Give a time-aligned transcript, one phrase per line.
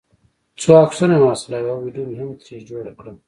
[0.61, 3.11] څو عکسونه مې واخیستل او یوه ویډیو مې هم ترې جوړه کړه.